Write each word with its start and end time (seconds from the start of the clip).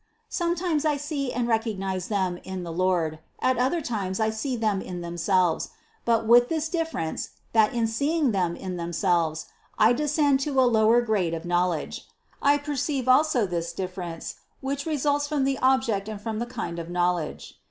Sometimes 0.29 0.83
I 0.83 0.97
see 0.97 1.31
and 1.31 1.47
recognize 1.47 2.07
them 2.07 2.39
in 2.43 2.63
the 2.63 2.71
Lord, 2.73 3.19
at 3.39 3.57
other 3.59 3.81
times 3.81 4.19
I 4.19 4.31
see 4.31 4.55
them 4.55 4.81
in 4.81 5.01
themselves; 5.01 5.69
but 6.05 6.25
with 6.25 6.49
this 6.49 6.69
difference 6.69 7.29
that 7.53 7.75
in 7.75 7.85
seeing 7.85 8.31
them 8.31 8.55
in 8.55 8.77
themselves, 8.77 9.45
I 9.77 9.93
descend 9.93 10.39
to 10.39 10.59
a 10.59 10.63
lower 10.65 11.01
grade 11.03 11.35
of 11.35 11.45
knowledge. 11.45 12.07
I 12.41 12.57
perceive 12.57 13.07
also 13.07 13.45
this 13.45 13.73
difference, 13.73 14.37
which 14.59 14.87
results 14.87 15.27
from 15.27 15.43
the 15.43 15.59
object 15.59 16.09
and 16.09 16.19
from 16.19 16.39
the 16.39 16.47
kind 16.47 16.79
of 16.79 16.89
knowledge. 16.89 17.59